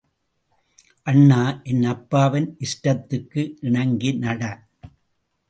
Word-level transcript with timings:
அண்ணா, 1.07 1.61
என் 1.63 1.83
அப்பாவின் 1.83 2.57
இஷ்டத்துக்கு 2.59 3.53
இணங்கி 3.61 4.11
நட. 4.13 4.43